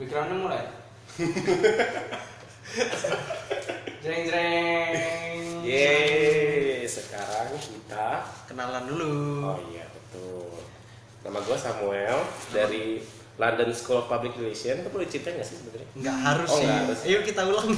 Backgroundnya 0.00 0.34
mulai. 0.34 0.64
jreng 4.00 4.24
jreng. 4.24 5.36
Yeay, 5.60 6.88
sekarang 6.88 7.52
kita 7.52 8.24
Kenalan 8.48 8.88
dulu. 8.88 9.44
Oh 9.44 9.60
iya 9.68 9.84
betul. 9.86 10.48
Nama 11.20 11.36
gue 11.38 11.54
Samuel 11.54 12.18
dari 12.48 13.04
London 13.36 13.70
School 13.70 13.98
of 13.98 14.08
Public 14.08 14.32
Relations. 14.34 14.80
Itu 14.80 14.88
perlu 14.88 15.04
ceritain 15.04 15.36
nggak 15.36 15.44
sih 15.44 15.60
sebenarnya? 15.60 15.88
Nggak 15.94 16.16
harus 16.18 16.48
Oh, 16.48 16.56
sih. 16.56 16.66
harus. 16.66 16.98
Ayo 17.04 17.20
kita 17.20 17.44
ulang. 17.44 17.68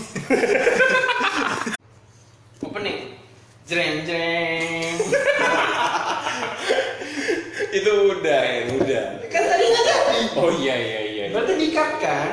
Opening. 2.62 3.18
Jreng 3.62 4.02
jreng. 4.06 4.98
Itu 7.72 7.88
udah 8.12 8.40
ya, 8.44 8.68
udah. 8.68 9.06
kan 9.26 9.42
tadi 9.42 9.64
nggak 9.64 9.82
jadi. 9.82 10.11
Oh 10.38 10.50
iya 10.52 10.74
iya 10.74 11.00
iya. 11.06 11.24
iya. 11.28 11.34
Berarti 11.34 11.52
di-cut 11.58 11.90
kan? 11.98 12.30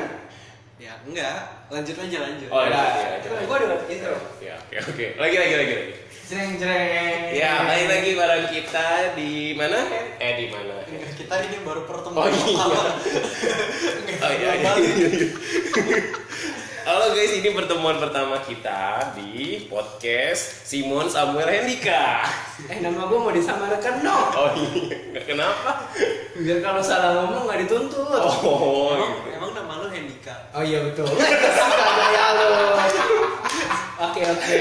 ya 0.80 0.96
enggak. 1.04 1.38
Lanjut 1.68 1.96
aja 2.00 2.18
lanjut. 2.24 2.48
Oh 2.48 2.62
iya. 2.64 2.72
Nah, 2.72 2.88
iya, 2.96 3.08
iya. 3.20 3.44
gua 3.44 3.56
udah 3.60 3.80
intro. 3.86 4.16
Ya 4.40 4.54
oke 4.56 4.76
oke. 4.80 5.06
Lagi 5.20 5.36
lagi 5.36 5.54
lagi 5.54 5.72
lagi. 5.76 5.94
Jreng 6.30 6.52
jreng. 6.56 7.22
Ya 7.36 7.52
balik 7.68 7.86
lagi 7.90 8.10
bareng 8.16 8.46
kita 8.48 8.88
di 9.18 9.52
mana? 9.58 9.78
Eh 10.18 10.32
di 10.40 10.46
mana? 10.48 10.74
Kita 10.88 11.34
ini 11.46 11.56
baru 11.66 11.82
Oh 11.84 11.86
pertemuan. 11.86 12.32
iya. 12.32 12.64
Oh 14.24 14.32
iya. 14.34 14.50
iya, 14.56 14.72
iya, 14.78 15.08
iya. 15.10 16.28
Halo 16.80 17.12
guys, 17.12 17.36
ini 17.36 17.52
pertemuan 17.52 17.96
pertama 17.96 18.40
kita 18.40 19.12
di 19.12 19.64
podcast 19.66 20.64
Simon 20.64 21.06
Samuel 21.06 21.44
Hendika. 21.46 22.24
Eh 22.68 22.80
nama 22.80 23.04
gua 23.04 23.28
mau 23.28 23.32
disamarkan 23.32 24.00
dong. 24.00 24.28
Oh 24.32 24.48
iya, 24.56 24.96
Nggak 25.12 25.24
kenapa? 25.26 25.90
Biar 26.36 26.58
kalau 26.60 26.80
salah 26.80 27.20
ngomong 27.20 27.44
nggak 27.44 27.60
dituntut. 27.64 28.08
Oh, 28.22 28.96
Emang, 28.96 29.12
gitu. 29.12 29.28
emang 29.36 29.50
nama 29.52 29.72
lu 29.80 29.88
Hendika. 29.88 30.34
Oh 30.52 30.62
iya 30.62 30.78
betul. 30.82 31.04
Suka 31.60 31.88
gaya 31.96 32.26
lo. 32.36 32.48
Oke 34.00 34.20
oke. 34.24 34.60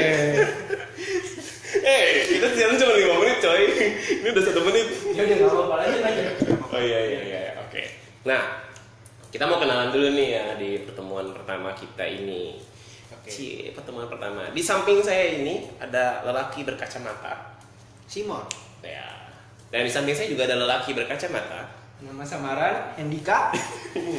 Eh, 1.79 2.03
kita 2.27 2.47
siaran 2.51 2.75
cuma 2.75 2.93
5 2.97 3.21
menit 3.23 3.37
coy. 3.39 3.61
Ini 4.19 4.27
udah 4.27 4.43
satu 4.43 4.61
menit. 4.67 4.87
Ya 5.15 5.21
udah 5.23 5.35
nggak 5.39 5.51
apa-apa 5.51 5.73
lanjut 5.83 6.01
lanjut. 6.03 6.27
Oh 6.69 6.81
iya 6.81 6.99
iya 7.01 7.19
iya, 7.23 7.41
oke. 7.61 7.81
Nah, 8.27 8.41
kita 9.29 9.45
mau 9.45 9.61
kenalan 9.61 9.89
dulu 9.89 10.09
nih 10.11 10.27
ya 10.33 10.45
di 10.57 10.69
pertemuan 10.83 11.29
pertama 11.59 11.75
kita 11.75 12.07
ini. 12.07 12.55
Oke. 13.11 13.27
Cie, 13.27 13.75
pertemuan 13.75 14.07
pertama. 14.07 14.47
Di 14.55 14.63
samping 14.63 15.03
saya 15.03 15.43
ini 15.43 15.67
ada 15.75 16.23
lelaki 16.23 16.63
berkacamata. 16.63 17.59
Simon. 18.07 18.47
Ya. 18.79 19.27
Dan 19.67 19.83
di 19.83 19.91
samping 19.91 20.15
saya 20.15 20.31
juga 20.31 20.47
ada 20.47 20.55
lelaki 20.55 20.95
berkacamata. 20.95 21.67
Nama 21.99 22.23
samaran 22.23 22.95
Hendika. 22.95 23.51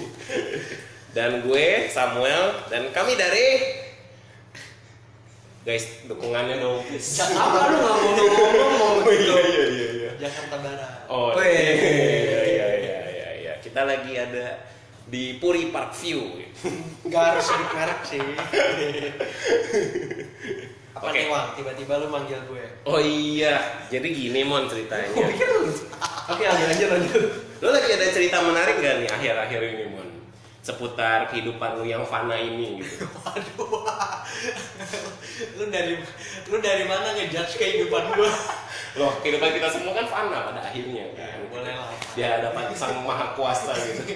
Dan 1.16 1.42
gue 1.42 1.90
Samuel 1.90 2.54
dan 2.70 2.86
kami 2.94 3.18
dari 3.18 3.66
Guys, 5.66 6.06
dukungannya 6.06 6.62
dong. 6.62 6.78
Apa 6.86 7.58
lu 7.66 7.76
nggak 7.82 7.96
mau 7.98 8.46
ngomong 8.46 8.72
mau 8.78 8.92
Oh 9.02 9.10
iya 9.10 9.36
iya 9.42 9.64
iya 9.66 9.88
iya. 9.90 10.10
Jakarta 10.22 10.56
Barat. 10.62 11.10
Oh 11.10 11.34
Weh. 11.34 11.50
iya 11.50 12.40
iya 12.46 12.66
iya 12.78 12.98
iya 13.10 13.28
iya. 13.42 13.52
Kita 13.58 13.90
lagi 13.90 14.14
ada 14.14 14.70
di 15.10 15.36
Puri 15.42 15.74
Park 15.74 15.92
View. 15.98 16.22
Nggak 17.06 17.24
harus 17.34 17.44
sebut 17.44 17.70
merek 17.74 18.00
sih. 18.06 18.22
Apa 20.90 21.06
Oke. 21.10 21.18
nih 21.22 21.30
Wang? 21.30 21.54
Tiba-tiba 21.58 21.92
lu 22.02 22.06
manggil 22.10 22.38
gue. 22.46 22.64
Oh 22.86 22.98
iya, 22.98 23.86
jadi 23.90 24.06
gini 24.10 24.42
mon 24.46 24.66
ceritanya. 24.70 25.10
Oke 26.30 26.44
lanjut 26.46 26.66
lanjut 26.70 26.88
lanjut. 26.94 27.22
Lo 27.62 27.68
lagi 27.74 27.90
ada 27.94 28.06
cerita 28.10 28.42
menarik 28.42 28.78
gak 28.78 29.02
nih 29.02 29.08
akhir-akhir 29.10 29.60
ini 29.64 29.84
mon? 29.90 30.08
Seputar 30.60 31.30
kehidupan 31.32 31.80
lu 31.80 31.88
yang 31.88 32.04
fana 32.04 32.36
ini 32.36 32.82
gitu. 32.82 33.06
Waduh. 33.22 33.86
lu 35.56 35.64
dari 35.72 35.94
lu 36.52 36.56
dari 36.60 36.84
mana 36.84 37.16
ngejudge 37.16 37.54
kehidupan 37.56 38.04
gue? 38.14 38.30
Loh, 38.94 39.12
kehidupan 39.20 39.54
kita 39.54 39.68
semua 39.68 39.92
kan 39.92 40.06
fana 40.06 40.38
pada 40.46 40.60
akhirnya 40.62 41.14
kan. 41.14 41.46
Boleh 41.46 41.74
lah. 41.74 41.94
Di 42.10 42.22
hadapan 42.22 42.64
sang 42.72 43.02
maha 43.02 43.34
kuasa 43.34 43.72
gitu. 43.76 44.02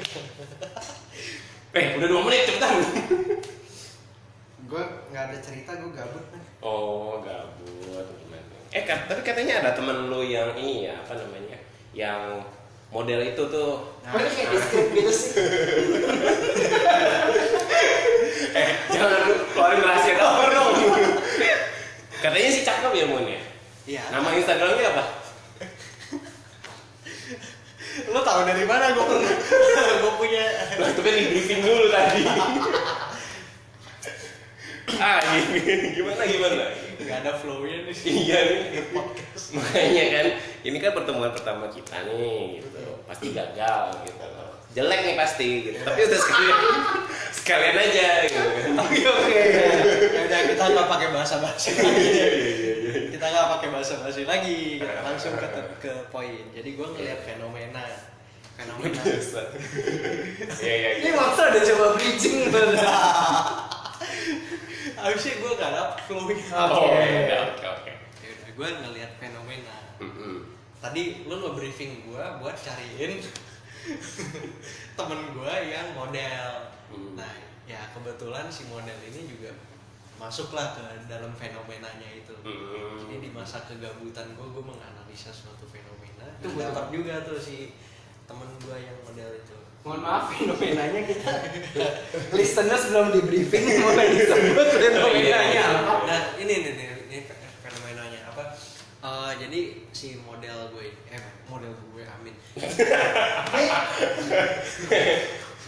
Eh, 1.74 1.98
udah 1.98 2.06
dua 2.06 2.22
menit 2.22 2.46
cepetan. 2.46 2.70
Gue 4.64 4.78
nggak 5.10 5.24
ada 5.26 5.38
cerita, 5.42 5.74
gue 5.74 5.90
gabut 5.90 6.22
nih. 6.30 6.42
Oh, 6.62 7.18
gabut 7.18 7.66
gimana? 8.14 8.54
Eh, 8.70 8.86
kat- 8.86 9.10
tapi 9.10 9.26
katanya 9.26 9.58
ada 9.58 9.74
temen 9.74 10.06
lu 10.06 10.22
yang 10.22 10.54
ini 10.54 10.86
ya, 10.86 11.02
apa 11.02 11.18
namanya? 11.18 11.58
Yang 11.90 12.46
model 12.94 13.26
itu 13.26 13.42
tuh 13.50 13.90
Kok 14.06 14.18
ini 14.22 14.30
kayak 14.38 14.54
gitu 14.94 15.10
sih? 15.10 15.34
eh 18.54 18.68
jangan 18.86 19.18
lu 19.26 19.34
keluarin 19.50 19.82
rahasia 19.82 20.14
dapur 20.14 20.46
dong 20.46 20.72
katanya 22.22 22.48
sih 22.50 22.62
cakep 22.62 22.92
ya 22.94 23.04
Mon 23.10 23.26
ya 23.26 23.40
Iya. 23.84 24.02
nama 24.10 24.28
instagramnya 24.32 24.88
apa 24.90 25.04
Lu 28.10 28.18
tahu 28.26 28.42
dari 28.42 28.66
mana 28.66 28.90
gue 28.90 29.06
pernah? 29.06 29.34
gue 30.02 30.12
punya. 30.18 30.42
Lah 30.82 30.88
itu 30.90 30.98
kan 30.98 31.12
di 31.14 31.24
briefing 31.30 31.62
dulu 31.62 31.86
tadi 31.94 32.26
ah 34.94 35.18
gini, 35.22 35.94
gimana 35.94 36.22
gimana 36.22 36.64
Gak 37.02 37.18
ada 37.22 37.32
flow-nya 37.34 37.82
nih 37.82 37.94
sih. 37.94 38.30
iya 38.30 38.38
nih 38.46 38.82
makanya 39.54 40.04
kan 40.10 40.26
ini 40.62 40.76
kan 40.78 40.90
pertemuan 40.94 41.30
pertama 41.34 41.66
kita 41.66 42.06
nih 42.06 42.62
gitu 42.62 42.82
pasti 43.04 43.34
gagal 43.34 43.90
gitu 44.06 44.26
jelek 44.74 45.00
nih 45.02 45.14
pasti 45.18 45.48
gitu 45.66 45.78
tapi 45.82 45.98
udah 46.04 46.20
sekalian 46.20 46.58
sekalian 47.42 47.76
aja 47.78 48.08
gitu 48.26 48.42
Oke 48.78 49.00
oke. 49.02 49.34
Ya 50.14 50.20
udah 50.30 50.40
kita 50.50 50.64
nggak 50.66 50.88
pakai 50.90 51.08
bahasa 51.10 51.34
basi 51.42 51.70
lagi. 51.74 52.10
Kita 53.24 53.32
nggak 53.40 53.52
pakai 53.56 53.68
bahasa 53.72 54.04
basi 54.04 54.28
lagi. 54.28 54.84
Kita 54.84 55.00
langsung 55.00 55.32
ke 55.40 55.48
ke 55.80 55.92
poin. 56.12 56.44
Jadi 56.52 56.76
gue 56.76 56.84
ngeliat 56.92 57.24
fenomena. 57.24 57.80
Fenomena. 58.52 59.00
biasa 59.08 59.40
iya 60.60 60.74
iya 60.76 60.90
Ini 61.00 61.08
iya 61.08 61.12
waktu 61.16 61.40
ada 61.40 61.60
coba 61.72 61.86
bridging 61.96 62.52
Abisnya 65.00 65.32
gue 65.40 65.50
gak 65.56 65.72
dapet 65.72 65.98
flow-nya. 66.04 66.44
oh 66.52 66.84
Oke. 66.84 67.00
iya 67.00 67.38
oke 67.48 67.64
oke 67.64 67.92
Ya 68.20 68.28
udah 68.28 68.50
gue 68.60 68.68
ngeliat 68.84 69.12
fenomena. 69.16 69.76
Tadi 70.84 71.02
lu 71.24 71.34
nge-briefing 71.40 72.04
gue 72.04 72.24
buat 72.44 72.56
cariin 72.60 73.24
temen 75.00 75.20
gue 75.32 75.54
yang 75.72 75.96
model. 75.96 76.48
Hmm. 76.92 77.16
Nah, 77.16 77.32
ya 77.64 77.88
kebetulan 77.96 78.52
si 78.52 78.68
model 78.68 79.00
ini 79.08 79.32
juga 79.32 79.56
masuklah 80.16 80.72
ke 80.74 80.82
dalam 81.10 81.32
fenomenanya 81.34 82.08
itu. 82.14 82.34
Mm-mm. 82.42 82.96
Jadi 83.02 83.14
di 83.18 83.30
masa 83.34 83.66
kegabutan 83.66 84.32
gue, 84.32 84.46
gue 84.46 84.64
menganalisa 84.64 85.30
suatu 85.34 85.66
fenomena. 85.66 86.26
Itu 86.38 86.54
betul. 86.54 86.70
dapat 86.70 86.86
juga 86.94 87.14
tuh 87.26 87.38
si 87.38 87.74
temen 88.24 88.48
gue 88.62 88.76
yang 88.78 88.98
model 89.04 89.30
itu. 89.36 89.56
Mohon 89.84 90.00
maaf 90.00 90.32
fenomenanya 90.32 91.00
kita 91.04 91.32
listeners 92.40 92.88
belum 92.88 93.12
di 93.12 93.20
briefing 93.28 93.68
mulai 93.84 94.08
disebut 94.16 94.68
fenomenanya 94.80 95.62
apa. 95.84 95.92
Nah 96.08 96.20
ini 96.40 96.54
nih, 96.64 96.72
nih, 96.72 96.86
ini 97.10 97.18
fe- 97.28 97.36
fenomenanya 97.60 98.32
apa? 98.32 98.56
Eh, 99.04 99.32
jadi 99.44 99.60
si 99.92 100.16
model 100.24 100.72
gue, 100.72 100.88
eh 101.12 101.20
model 101.52 101.76
gue 101.92 102.00
Amin. 102.08 102.32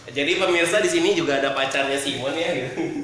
Jadi 0.07 0.39
pemirsa 0.39 0.79
di 0.79 0.87
sini 0.87 1.11
juga 1.13 1.43
ada 1.43 1.51
pacarnya 1.51 1.99
Simon 1.99 2.31
ya 2.31 2.47
gitu. 2.55 3.03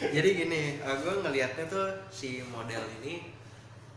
Jadi 0.00 0.28
gini, 0.34 0.62
eh, 0.82 0.96
gue 0.98 1.14
ngelihatnya 1.22 1.64
tuh 1.70 1.86
si 2.10 2.42
model 2.50 2.82
ini 3.02 3.30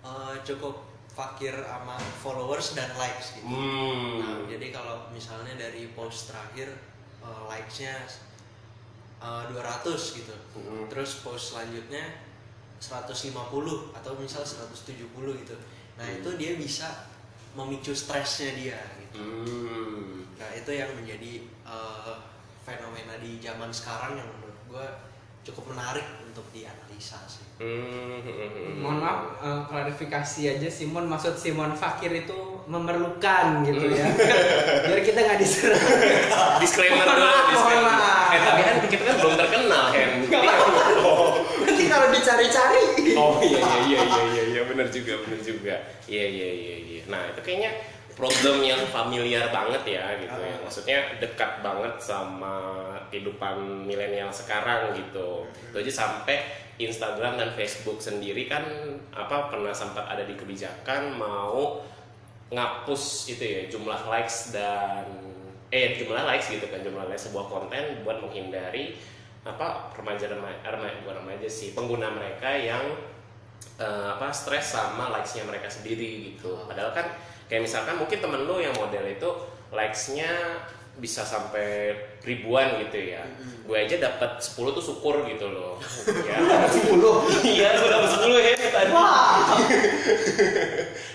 eh, 0.06 0.36
cukup 0.46 0.86
fakir 1.10 1.54
sama 1.66 1.98
followers 2.22 2.78
dan 2.78 2.94
likes 2.94 3.34
gitu. 3.42 3.50
Hmm. 3.50 4.22
Nah, 4.22 4.38
jadi 4.46 4.70
kalau 4.70 5.10
misalnya 5.10 5.58
dari 5.58 5.90
post 5.98 6.30
terakhir 6.30 6.70
eh, 7.26 7.42
likes-nya 7.50 7.98
eh, 9.18 9.44
200 9.50 10.18
gitu. 10.22 10.36
Hmm. 10.54 10.86
Terus 10.86 11.26
post 11.26 11.58
selanjutnya 11.58 12.06
150 12.78 13.34
atau 13.98 14.12
misal 14.22 14.46
170 14.46 15.02
gitu. 15.42 15.56
Nah, 15.98 16.06
Hmm. 16.06 16.22
itu 16.22 16.30
dia 16.38 16.54
bisa 16.54 17.10
memicu 17.58 17.90
stresnya 17.98 18.54
dia 18.54 18.78
gitu. 19.02 19.18
Hmm. 19.18 20.22
Nah, 20.38 20.50
itu 20.54 20.70
yang 20.70 20.94
menjadi 20.94 21.42
eh, 21.66 22.16
fenomena 22.62 23.18
di 23.18 23.42
zaman 23.42 23.74
sekarang 23.74 24.14
yang 24.22 24.30
menurut 24.38 24.60
gue 24.70 24.88
cukup 25.48 25.72
menarik 25.72 26.04
untuk 26.28 26.44
dianalisa 26.52 27.18
sih. 27.26 27.48
Hmm. 27.58 28.84
Mohon 28.84 28.98
maaf 29.02 29.20
eh, 29.42 29.62
klarifikasi 29.66 30.42
aja 30.46 30.70
Simon 30.70 31.10
maksud 31.10 31.34
Simon 31.40 31.74
Fakir 31.74 32.14
itu 32.14 32.62
memerlukan 32.70 33.66
gitu 33.66 33.86
ya. 33.90 34.06
Biar 34.86 35.02
kita 35.02 35.20
nggak 35.24 35.40
diserang. 35.42 35.82
Disclaimer 36.62 37.02
dulu. 37.02 37.26
mohon 37.56 37.80
maaf. 37.82 38.30
Eh 38.36 38.40
tapi 38.44 38.62
kan 38.62 38.76
kita 38.86 39.04
kan 39.08 39.16
belum 39.24 39.36
terkenal. 39.40 39.86
Oh. 41.02 41.42
Nanti 41.66 41.84
kalau 41.90 42.08
dicari-cari. 42.14 42.84
Oh 43.18 43.42
iya 43.42 43.58
iya 43.58 43.80
iya 43.88 44.00
iya 44.04 44.24
iya 44.30 44.44
iya 44.54 44.62
benar 44.68 44.88
juga 44.94 45.14
benar 45.26 45.40
juga. 45.42 45.76
Iya 46.06 46.26
iya 46.30 46.50
iya 46.54 46.76
iya. 46.78 47.02
Nah 47.10 47.34
itu 47.34 47.42
kayaknya 47.42 47.72
problem 48.18 48.66
yang 48.66 48.82
familiar 48.90 49.54
banget 49.54 50.02
ya 50.02 50.18
gitu 50.18 50.40
ya. 50.42 50.50
Ah. 50.58 50.60
maksudnya 50.66 50.98
dekat 51.22 51.62
banget 51.62 51.94
sama 52.02 52.58
kehidupan 53.14 53.86
milenial 53.86 54.34
sekarang 54.34 54.98
gitu. 54.98 55.46
Itu 55.70 55.76
aja 55.78 55.94
sampai 55.94 56.42
Instagram 56.82 57.38
dan 57.38 57.54
Facebook 57.54 58.02
sendiri 58.02 58.50
kan 58.50 58.66
apa 59.14 59.54
pernah 59.54 59.72
sempat 59.72 60.10
ada 60.10 60.26
di 60.26 60.34
kebijakan 60.34 61.14
mau 61.18 61.82
ngapus 62.50 63.34
itu 63.38 63.44
ya 63.44 63.62
jumlah 63.70 64.10
likes 64.10 64.50
dan 64.56 65.06
eh 65.70 66.00
jumlah 66.00 66.24
likes 66.24 66.48
gitu 66.48 66.66
kan 66.72 66.80
jumlah 66.80 67.06
likes 67.12 67.28
sebuah 67.28 67.46
konten 67.52 68.02
buat 68.08 68.24
menghindari 68.24 68.96
apa 69.44 69.92
remaja 69.96 70.32
remaja, 70.32 70.60
remaja 70.64 70.96
bukan 71.04 71.18
remaja 71.24 71.48
sih 71.48 71.76
pengguna 71.76 72.08
mereka 72.12 72.52
yang 72.56 72.84
eh, 73.80 74.08
apa 74.16 74.32
stres 74.32 74.74
sama 74.74 75.12
likesnya 75.14 75.44
mereka 75.48 75.68
sendiri 75.68 76.34
gitu. 76.34 76.56
Padahal 76.68 76.94
kan 76.94 77.08
kayak 77.48 77.64
misalkan 77.64 77.96
mungkin 77.96 78.20
temen 78.20 78.44
lu 78.44 78.60
yang 78.60 78.76
model 78.76 79.08
itu 79.08 79.30
likesnya 79.72 80.28
bisa 80.98 81.22
sampai 81.22 81.94
ribuan 82.26 82.82
gitu 82.82 83.14
ya. 83.14 83.22
Gue 83.64 83.86
aja 83.86 84.02
dapat 84.02 84.42
10 84.42 84.74
tuh 84.74 84.82
syukur 84.82 85.22
gitu 85.30 85.46
loh. 85.48 85.78
Ya. 86.28 86.66
10 86.66 86.98
iya 87.46 87.70
gue 87.78 87.90
dapat 87.90 88.10
10 88.18 88.34
ya 88.34 88.70
tadi. 88.74 88.92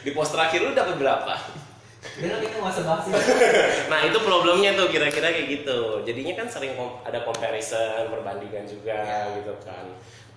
Di 0.07 0.11
post 0.15 0.33
terakhir 0.35 0.61
lu 0.63 0.73
dapat 0.73 0.97
berapa? 0.99 1.35
Kita 2.03 2.35
nggak 2.39 2.67
usah 2.67 2.85
bahas 2.85 3.07
ini. 3.09 3.19
nah 3.87 4.03
itu 4.03 4.19
problemnya 4.23 4.75
tuh 4.75 4.91
kira-kira 4.91 5.31
kayak 5.35 5.49
gitu. 5.63 6.03
Jadinya 6.03 6.43
kan 6.43 6.47
sering 6.51 6.75
kom- 6.75 6.99
ada 7.03 7.23
comparison 7.23 8.11
perbandingan 8.11 8.67
juga 8.67 9.31
gitu 9.39 9.55
kan. 9.63 9.87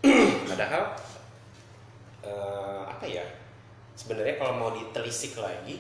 Padahal 0.50 0.84
eh, 2.26 2.82
apa 2.86 3.06
ya 3.06 3.26
sebenarnya 3.96 4.36
kalau 4.38 4.54
mau 4.56 4.72
ditelisik 4.72 5.40
lagi 5.40 5.80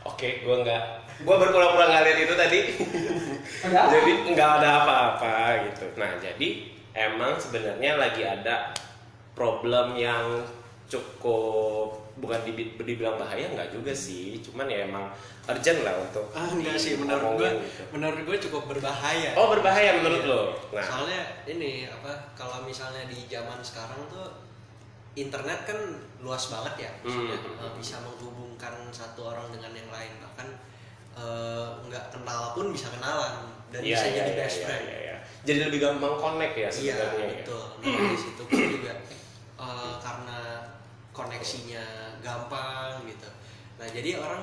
oke 0.00 0.28
gue 0.44 0.56
nggak 0.64 0.84
gue 1.20 1.36
berpura-pura 1.36 1.84
nggak 1.84 2.02
lihat 2.08 2.18
itu 2.24 2.34
tadi. 2.34 2.60
Jadi 3.92 4.10
nggak 4.32 4.50
ada 4.60 4.68
apa-apa 4.84 5.36
gitu. 5.68 5.84
Nah 6.00 6.16
jadi 6.16 6.48
emang 6.96 7.36
sebenarnya 7.36 8.00
lagi 8.00 8.24
ada 8.24 8.72
problem 9.36 10.00
yang 10.00 10.40
cukup 10.88 11.92
bukan 12.16 12.40
dibi- 12.42 12.72
dibilang 12.74 13.20
bahaya 13.20 13.52
nggak 13.52 13.68
juga 13.68 13.92
sih. 13.92 14.40
Cuman 14.40 14.64
ya 14.64 14.88
emang 14.88 15.12
urgent 15.44 15.84
lah 15.84 15.92
untuk 16.00 16.24
ah 16.32 16.48
enggak 16.48 16.80
sih. 16.80 16.96
Menurut 16.96 17.36
gue 17.36 17.50
gitu. 17.60 17.82
menurut 17.92 18.20
gue 18.24 18.36
cukup 18.48 18.62
berbahaya. 18.72 19.36
Oh 19.36 19.52
berbahaya 19.52 20.00
menurut 20.00 20.24
Iya. 20.24 20.32
lo? 20.32 20.42
Nah. 20.72 20.84
Soalnya 20.88 21.20
ini 21.44 21.84
apa 21.84 22.32
kalau 22.32 22.64
misalnya 22.64 23.04
di 23.04 23.28
zaman 23.28 23.60
sekarang 23.60 24.08
tuh 24.08 24.48
internet 25.12 25.66
kan 25.66 25.78
luas 26.18 26.48
banget 26.48 26.86
ya 26.86 26.90
maksudnya 27.02 27.36
Hmm. 27.40 27.74
bisa 27.74 27.98
menghubungkan 28.00 28.72
satu 28.90 29.26
orang 29.26 29.50
dengan 29.50 29.72
yang 29.74 29.90
lain 29.90 30.12
bahkan 30.20 30.48
eh, 31.12 31.68
nggak 31.84 32.14
kenal 32.14 32.54
pun 32.54 32.70
bisa 32.70 32.86
kenalan 32.88 33.50
dan 33.70 33.80
Iya, 33.82 33.98
bisa 33.98 34.06
iya, 34.06 34.16
jadi 34.18 34.30
iya, 34.30 34.38
best 34.38 34.56
iya, 34.56 34.64
friend 34.66 34.84
iya, 34.86 34.98
iya. 35.02 35.16
jadi 35.42 35.58
lebih 35.68 35.78
gampang 35.80 36.14
connect 36.14 36.54
ya 36.54 36.68
Iya 36.68 36.70
sebenarnya 36.70 37.26
ya. 37.26 37.34
betul. 37.42 37.64
Nah, 37.80 38.06
di 38.06 38.18
situ 38.18 38.42
pun 38.44 38.60
juga 38.70 38.92
eh, 39.58 39.94
karena 39.98 40.38
koneksinya 41.10 41.84
gampang 42.20 43.02
gitu. 43.04 43.28
Nah 43.76 43.86
jadi 43.86 44.10
orang 44.16 44.42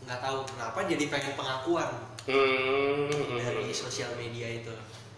nggak 0.00 0.20
tahu 0.20 0.38
kenapa 0.46 0.78
jadi 0.84 1.04
pengen 1.06 1.34
pengakuan 1.34 1.90
Hmm, 2.20 3.08
hmm, 3.08 3.36
dari 3.36 3.64
hmm. 3.64 3.74
sosial 3.74 4.12
media 4.14 4.60
itu. 4.60 4.72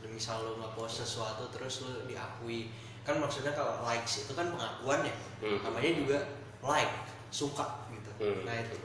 Misal 0.06 0.38
lo 0.38 0.54
nge-post 0.58 1.02
sesuatu 1.02 1.50
terus 1.50 1.82
lo 1.82 2.06
diakui. 2.06 2.70
Kan 3.02 3.18
maksudnya 3.18 3.50
kalau 3.52 3.82
likes 3.82 4.22
itu 4.22 4.32
kan 4.32 4.46
pengakuan 4.48 5.02
ya. 5.02 5.14
Hmm. 5.42 5.58
Namanya 5.66 5.90
juga 5.96 6.18
like, 6.62 6.94
suka 7.28 7.66
gitu. 7.90 8.10
Hmm. 8.22 8.46
Nah 8.46 8.54
itu 8.58 8.76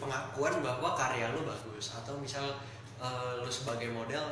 pengakuan 0.00 0.64
bahwa 0.64 0.96
karya 0.96 1.28
lo 1.30 1.44
bagus 1.44 1.92
atau 1.92 2.16
misal 2.16 2.56
eh, 2.96 3.32
lo 3.36 3.46
sebagai 3.46 3.92
model 3.92 4.24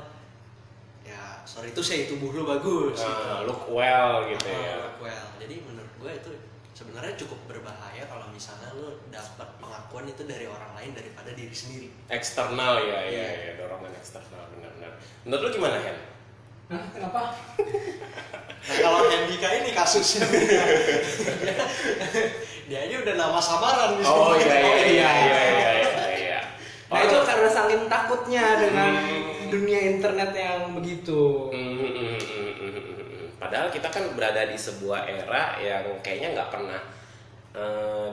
ya 1.04 1.40
sorry 1.44 1.72
itu 1.72 1.80
saya 1.80 2.04
tubuh 2.04 2.32
lo 2.32 2.44
bagus 2.44 2.96
gitu. 3.00 3.22
Ah, 3.24 3.40
look 3.44 3.68
well 3.68 4.24
gitu 4.28 4.44
Ah, 4.48 4.56
ya 4.60 4.76
well 4.96 5.26
jadi 5.36 5.60
menurut 5.64 5.92
gue 5.96 6.12
itu 6.12 6.30
sebenarnya 6.72 7.16
cukup 7.16 7.36
berbahaya 7.48 8.04
kalau 8.04 8.28
misalnya 8.28 8.68
lo 8.76 9.00
dapat 9.08 9.48
pengakuan 9.56 10.04
itu 10.04 10.24
dari 10.24 10.44
orang 10.44 10.72
lain 10.76 10.92
daripada 10.92 11.32
diri 11.32 11.52
sendiri 11.52 11.88
eksternal 12.08 12.76
ya 12.80 13.00
ya 13.04 13.08
Iya. 13.08 13.28
ya 13.40 13.52
dorongan 13.56 13.92
eksternal 13.96 14.52
benar-benar 14.52 14.92
menurut 15.24 15.42
lu 15.44 15.50
gimana 15.52 15.76
Hen? 15.80 15.96
Hah, 16.68 16.84
kenapa? 16.92 17.32
nah 18.68 18.76
kalau 18.84 19.00
Hendika 19.08 19.48
ini 19.64 19.72
kasusnya 19.72 20.28
dia 22.68 22.78
aja 22.84 22.96
udah 23.00 23.14
nama 23.16 23.40
samaran 23.40 23.96
di 23.96 24.04
oh 24.04 24.36
iya 24.36 24.56
iya 24.60 24.68
Oh, 24.68 24.76
iya 24.76 24.84
iya. 24.84 25.10
iya 25.16 25.40
iya 25.48 26.04
iya 26.12 26.40
Nah 26.88 27.00
itu 27.04 27.16
karena 27.24 27.48
saking 27.48 27.84
takutnya 27.88 28.44
dengan 28.60 28.92
dunia 29.48 29.80
internet 29.92 30.32
yang 30.32 30.72
begitu. 30.72 31.52
Hmm, 31.52 31.76
hmm, 31.76 31.92
hmm, 31.92 32.16
hmm, 32.16 32.52
hmm, 32.52 32.70
hmm, 32.72 32.92
hmm. 32.96 33.26
Padahal 33.36 33.68
kita 33.68 33.88
kan 33.88 34.04
berada 34.16 34.44
di 34.44 34.56
sebuah 34.56 35.04
era 35.04 35.56
yang 35.60 35.84
kayaknya 36.00 36.36
nggak 36.36 36.48
pernah 36.52 36.80
eh, 37.52 38.08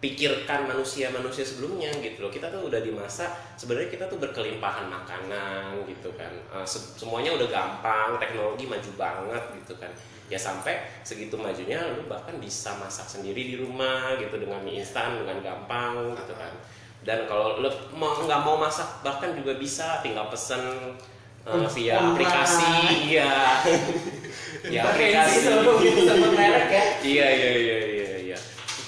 dipikirkan 0.00 0.64
manusia-manusia 0.64 1.44
sebelumnya 1.44 1.92
gitu 2.00 2.24
loh. 2.24 2.32
Kita 2.32 2.48
tuh 2.48 2.72
udah 2.72 2.80
di 2.80 2.88
masa 2.88 3.36
sebenarnya 3.60 3.92
kita 3.92 4.08
tuh 4.08 4.16
berkelimpahan 4.16 4.88
makanan 4.88 5.84
gitu 5.84 6.08
kan. 6.16 6.32
Eh, 6.56 6.64
se- 6.64 6.96
semuanya 6.96 7.36
udah 7.36 7.44
gampang, 7.52 8.16
teknologi 8.16 8.64
maju 8.64 8.90
banget 8.96 9.44
gitu 9.60 9.76
kan. 9.76 9.92
Ya 10.32 10.40
sampai 10.40 10.88
segitu 11.04 11.36
majunya 11.36 11.76
lu 11.92 12.08
bahkan 12.08 12.32
bisa 12.40 12.72
masak 12.80 13.04
sendiri 13.04 13.44
di 13.44 13.54
rumah 13.60 14.16
gitu 14.16 14.40
dengan 14.40 14.64
mie 14.64 14.80
instan 14.80 15.20
dengan 15.20 15.36
gampang 15.44 16.16
gitu 16.16 16.32
kan. 16.32 16.56
Dan 17.04 17.28
kalau 17.28 17.60
lu 17.60 17.68
mau 17.92 18.24
nggak 18.24 18.40
mau 18.40 18.56
masak 18.56 19.04
bahkan 19.04 19.36
juga 19.36 19.60
bisa 19.60 20.00
tinggal 20.00 20.32
pesen 20.32 20.96
uh, 21.44 21.68
via 21.76 22.00
aplikasi 22.00 22.72
iya 23.04 23.60
ya 24.74 24.80
aplikasi 24.84 25.48
itu 25.48 26.02
sebut 26.04 26.32
merek 26.36 26.68
ya. 26.68 26.84
iya 27.00 27.26
iya 27.32 27.50
iya 27.56 27.76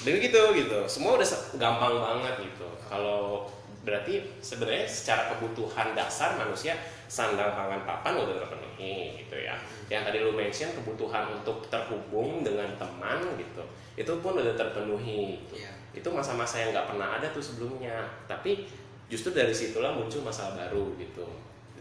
dan 0.03 0.15
gitu 0.19 0.41
gitu. 0.55 0.79
Semua 0.87 1.15
udah 1.15 1.27
gampang 1.55 1.95
banget 1.99 2.35
gitu. 2.51 2.67
Kalau 2.87 3.47
berarti 3.83 4.23
sebenarnya 4.39 4.87
secara 4.87 5.35
kebutuhan 5.35 5.91
dasar 5.91 6.39
manusia 6.39 6.75
sandang 7.11 7.51
pangan 7.51 7.83
papan 7.83 8.15
udah 8.15 8.35
terpenuhi 8.43 9.19
gitu 9.23 9.35
ya. 9.39 9.59
Yang 9.91 10.01
tadi 10.11 10.17
lu 10.23 10.31
mention 10.31 10.71
kebutuhan 10.75 11.35
untuk 11.35 11.67
terhubung 11.67 12.43
dengan 12.43 12.71
teman 12.79 13.19
gitu 13.35 13.63
itu 13.93 14.09
pun 14.25 14.33
udah 14.37 14.55
terpenuhi. 14.57 15.37
Iya. 15.53 15.71
itu 15.93 16.09
masa-masa 16.09 16.57
yang 16.57 16.73
nggak 16.73 16.89
pernah 16.89 17.21
ada 17.21 17.29
tuh 17.29 17.43
sebelumnya. 17.43 18.01
Tapi 18.25 18.65
justru 19.05 19.29
dari 19.29 19.53
situlah 19.53 19.93
muncul 19.93 20.25
masalah 20.25 20.57
baru 20.57 20.97
gitu. 20.97 21.21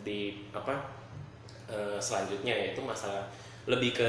Di 0.05 0.45
apa 0.53 0.85
eh, 1.73 1.97
selanjutnya 1.97 2.53
yaitu 2.53 2.85
masalah 2.85 3.25
lebih 3.65 3.97
ke 3.97 4.05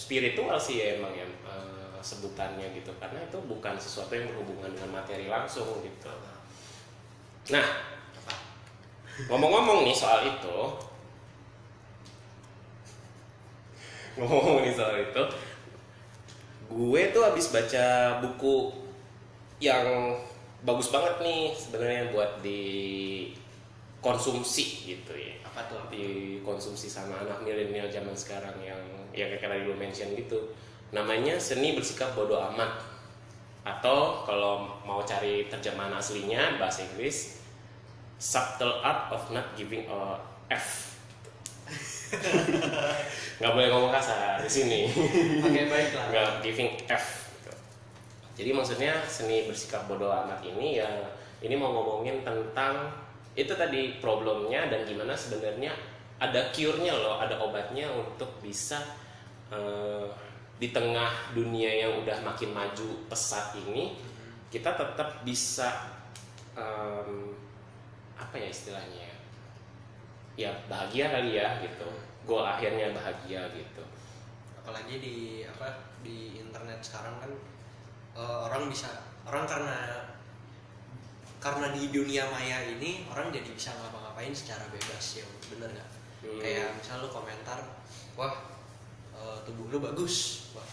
spiritual 0.00 0.56
sih 0.56 0.80
ya 0.80 0.96
emang 0.96 1.12
ya. 1.12 1.28
Eh, 1.28 1.71
sebutannya 2.02 2.74
gitu. 2.76 2.90
Karena 2.98 3.22
itu 3.22 3.38
bukan 3.46 3.78
sesuatu 3.78 4.12
yang 4.12 4.26
berhubungan 4.34 4.74
dengan 4.74 5.00
materi 5.00 5.30
langsung 5.30 5.80
gitu. 5.86 6.10
Nah 7.54 7.66
ngomong-ngomong 9.30 9.86
nih 9.86 9.94
soal 9.96 10.26
itu. 10.26 10.58
Ngomong 14.18 14.66
nih 14.66 14.74
soal 14.74 14.98
itu. 15.00 15.22
Gue 16.72 17.12
tuh 17.12 17.22
habis 17.24 17.52
baca 17.52 18.18
buku 18.24 18.72
yang 19.62 20.18
bagus 20.66 20.90
banget 20.90 21.20
nih 21.22 21.54
sebenarnya 21.54 22.10
buat 22.10 22.42
dikonsumsi 22.42 23.36
gitu 24.90 25.12
ya. 25.14 25.38
Apa 25.46 25.68
tuh? 25.68 25.86
Dikonsumsi 25.92 26.88
sama 26.88 27.20
anak 27.22 27.44
milenial 27.44 27.86
zaman 27.92 28.16
sekarang 28.16 28.56
yang 28.64 28.80
yang 29.12 29.28
kayak 29.36 29.44
tadi 29.44 29.68
lu 29.68 29.76
mention 29.76 30.16
gitu 30.16 30.56
namanya 30.92 31.40
seni 31.40 31.74
bersikap 31.74 32.12
bodoh 32.12 32.38
amat. 32.52 32.92
Atau 33.64 34.26
kalau 34.28 34.68
mau 34.84 35.00
cari 35.02 35.48
terjemahan 35.48 35.94
aslinya 35.96 36.60
bahasa 36.60 36.84
Inggris 36.84 37.42
subtle 38.20 38.78
art 38.84 39.10
of 39.10 39.24
not 39.34 39.56
giving 39.58 39.88
a 39.88 40.20
f. 40.52 40.94
Nggak 43.40 43.52
boleh 43.56 43.68
ngomong 43.72 43.90
kasar 43.90 44.38
di 44.44 44.50
sini. 44.52 44.80
Oke 45.40 45.60
baiklah. 45.66 46.06
Nggak 46.12 46.30
giving 46.44 46.70
F 46.86 47.32
gitu. 47.34 47.52
jadi 48.36 48.50
maksudnya 48.52 48.92
seni 49.08 49.48
bersikap 49.48 49.88
bodoh 49.88 50.12
amat 50.12 50.44
ini 50.44 50.78
ya 50.78 50.88
ini 51.42 51.56
mau 51.56 51.72
ngomongin 51.74 52.22
tentang 52.22 52.92
itu 53.32 53.50
tadi 53.56 53.96
problemnya 53.98 54.68
dan 54.68 54.84
gimana 54.84 55.16
sebenarnya 55.16 55.72
ada 56.20 56.52
cure-nya 56.54 56.94
loh 56.94 57.18
ada 57.18 57.40
obatnya 57.40 57.88
untuk 57.90 58.28
bisa 58.44 58.78
eh, 59.50 60.06
di 60.62 60.70
tengah 60.70 61.34
dunia 61.34 61.66
yang 61.66 62.06
udah 62.06 62.22
makin 62.22 62.54
maju 62.54 63.02
pesat 63.10 63.50
ini 63.58 63.98
kita 64.46 64.78
tetap 64.78 65.26
bisa 65.26 65.90
em, 66.54 67.34
apa 68.14 68.34
ya 68.38 68.46
istilahnya? 68.46 69.10
Ya 70.38 70.54
bahagia 70.70 71.10
kali 71.10 71.34
ya 71.34 71.58
gitu. 71.58 71.88
Goal 72.22 72.46
akhirnya 72.46 72.94
bahagia 72.94 73.42
gitu. 73.50 73.82
Apalagi 74.62 75.02
di 75.02 75.16
apa 75.42 75.90
di 76.06 76.38
internet 76.38 76.78
sekarang 76.78 77.18
kan 77.18 77.32
eh, 78.14 78.38
orang 78.46 78.70
bisa 78.70 78.86
orang 79.26 79.42
karena 79.50 80.06
karena 81.42 81.74
di 81.74 81.90
dunia 81.90 82.22
maya 82.30 82.62
ini 82.70 83.02
orang 83.10 83.34
jadi 83.34 83.50
bisa 83.50 83.74
ngapa-ngapain 83.74 84.30
secara 84.30 84.62
bebas 84.70 85.18
ya. 85.18 85.26
Bener 85.50 85.74
nggak? 85.74 85.90
Hmm. 86.22 86.38
kayak 86.38 86.78
misal 86.78 87.02
lu 87.02 87.10
komentar 87.10 87.58
wah 88.14 88.51
eh, 89.22 89.38
tubuh 89.46 89.70
lu 89.70 89.78
bagus. 89.78 90.48
Wah 90.58 90.66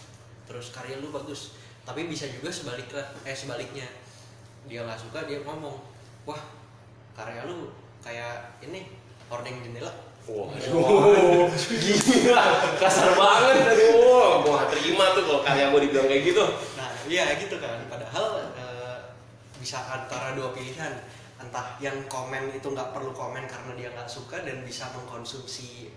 terus 0.49 0.73
karya 0.73 0.97
lu 0.97 1.13
bagus. 1.13 1.53
Tapi 1.85 2.09
bisa 2.09 2.25
juga 2.25 2.49
sebaliknya 2.49 3.05
eh 3.23 3.37
sebaliknya. 3.37 3.85
Dia 4.65 4.81
nggak 4.83 4.97
suka 4.97 5.29
dia 5.29 5.45
ngomong 5.45 5.77
wah 6.25 6.41
karya 7.13 7.45
lu 7.45 7.69
kayak 8.01 8.57
ini 8.65 8.89
hordeng 9.29 9.61
jendela. 9.61 9.93
Waduh, 10.29 11.49
gila, 11.49 12.45
kasar 12.77 13.17
banget, 13.17 13.65
aduh, 13.65 14.45
gua 14.45 14.61
gak 14.61 14.77
terima 14.77 15.17
tuh 15.17 15.25
kalau 15.25 15.41
karya 15.41 15.73
gua 15.73 15.81
dibilang 15.81 16.05
kayak 16.05 16.21
gitu. 16.21 16.45
Nah, 16.77 16.93
iya 17.09 17.33
gitu 17.33 17.57
kan. 17.57 17.81
Padahal 17.89 18.53
eh, 18.53 18.97
bisa 19.57 19.81
antara 19.89 20.37
dua 20.37 20.53
pilihan, 20.53 21.01
entah 21.41 21.73
yang 21.81 21.97
komen 22.05 22.53
itu 22.53 22.67
nggak 22.67 22.93
perlu 22.93 23.09
komen 23.09 23.49
karena 23.49 23.73
dia 23.73 23.89
nggak 23.89 24.05
suka 24.05 24.45
dan 24.45 24.61
bisa 24.61 24.85
mengkonsumsi 24.93 25.89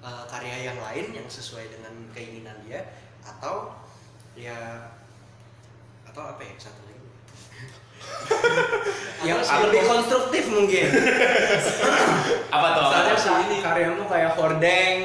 eh, 0.00 0.24
karya 0.26 0.56
yang 0.64 0.78
lain 0.78 1.06
yang 1.12 1.26
sesuai 1.26 1.68
dengan 1.68 1.94
keinginan 2.10 2.56
dia, 2.62 2.80
atau 3.22 3.74
ya 4.32 4.88
atau 6.04 6.22
apa 6.24 6.40
ya 6.40 6.54
satu 6.56 6.80
lagi? 6.82 6.96
yang 9.28 9.38
lebih 9.42 9.82
konstruktif 9.84 10.46
mungkin 10.48 10.86
Apa 12.54 12.66
tuh? 12.72 12.82
Misalnya 12.88 13.12
Apa? 13.12 13.20
ka- 13.20 13.62
karyamu 13.68 14.02
kayak 14.08 14.32
hordeng 14.32 14.98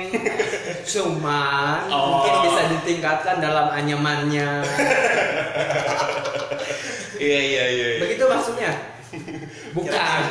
cuman 0.85 1.89
Oh. 1.89 2.21
mungkin 2.21 2.33
bisa 2.47 2.61
ditingkatkan 2.71 3.41
dalam 3.41 3.67
anyamannya 3.67 4.63
Iya 7.17 7.39
iya 7.41 7.63
iya. 7.67 7.87
iya. 7.97 7.99
begitu 7.99 8.23
maksudnya 8.25 8.71
bukan 9.75 10.21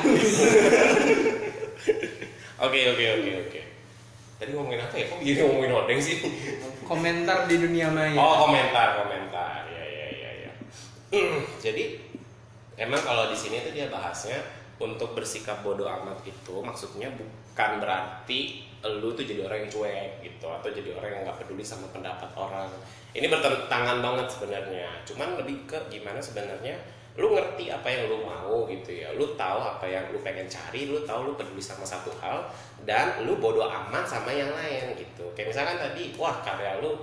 Oke 2.63 2.81
oke 2.89 3.05
oke 3.19 3.31
oke. 3.43 3.61
Tadi 4.43 4.59
ngomongin 4.59 4.83
apa 4.83 4.95
ya? 4.99 5.07
Kok 5.07 5.23
jadi 5.23 5.39
ngomongin 5.47 5.71
odeng 5.71 6.01
sih? 6.03 6.19
komentar 6.83 7.47
di 7.47 7.63
dunia 7.63 7.87
maya 7.95 8.19
Oh 8.19 8.43
komentar 8.43 9.07
komentar. 9.07 9.71
Ya 9.71 9.87
ya 9.87 10.07
ya 10.11 10.31
ya. 10.43 10.53
Jadi 11.65 11.95
emang 12.75 12.99
kalau 13.07 13.31
di 13.31 13.39
sini 13.39 13.63
tuh 13.63 13.71
dia 13.71 13.87
bahasnya 13.87 14.43
untuk 14.83 15.15
bersikap 15.15 15.63
bodoh 15.63 15.87
amat 15.87 16.27
itu 16.27 16.59
maksudnya 16.59 17.07
bukan 17.15 17.71
berarti 17.79 18.67
lu 18.83 19.15
tuh 19.15 19.23
jadi 19.23 19.47
orang 19.47 19.63
yang 19.63 19.71
cuek 19.71 20.11
gitu 20.27 20.51
atau 20.51 20.67
jadi 20.67 20.91
orang 20.99 21.11
yang 21.15 21.23
nggak 21.23 21.39
peduli 21.47 21.63
sama 21.63 21.87
pendapat 21.95 22.35
orang. 22.35 22.67
Ini 23.15 23.31
bertentangan 23.31 24.03
banget 24.03 24.27
sebenarnya. 24.27 24.91
Cuman 25.07 25.39
lebih 25.39 25.71
ke 25.71 25.79
gimana 25.87 26.19
sebenarnya 26.19 26.75
lu 27.13 27.37
ngerti 27.37 27.69
apa 27.69 27.85
yang 27.93 28.09
lu 28.09 28.25
mau 28.25 28.65
gitu 28.69 28.91
ya. 28.93 29.13
Lu 29.13 29.37
tahu 29.37 29.59
apa 29.61 29.85
yang 29.85 30.09
lu 30.09 30.19
pengen 30.25 30.49
cari 30.49 30.89
lu 30.89 31.05
tahu 31.05 31.29
lu 31.29 31.33
peduli 31.37 31.61
sama 31.61 31.85
satu 31.85 32.09
hal 32.21 32.49
dan 32.89 33.21
lu 33.29 33.37
bodoh 33.37 33.69
amat 33.69 34.09
sama 34.09 34.33
yang 34.33 34.49
lain 34.49 34.97
gitu. 34.97 35.29
Kayak 35.37 35.53
misalkan 35.53 35.77
tadi 35.77 36.17
wah 36.17 36.41
karya 36.41 36.81
lu 36.81 36.97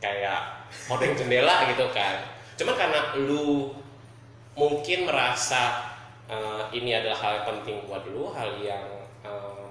kayak 0.00 0.64
modeng 0.88 1.12
jendela 1.12 1.68
gitu 1.68 1.84
kan. 1.92 2.24
Cuman 2.56 2.74
karena 2.76 3.00
lu 3.20 3.72
mungkin 4.56 5.04
merasa 5.04 5.92
eh, 6.24 6.62
ini 6.72 6.96
adalah 6.96 7.18
hal 7.20 7.32
yang 7.40 7.46
penting 7.56 7.76
buat 7.84 8.04
lu 8.08 8.32
hal 8.32 8.56
yang 8.64 8.88
eh, 9.24 9.68